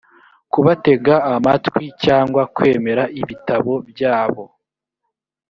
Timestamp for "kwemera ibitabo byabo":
2.55-4.43